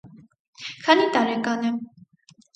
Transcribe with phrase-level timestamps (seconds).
[0.85, 1.73] Քանի՞ տարեկան է: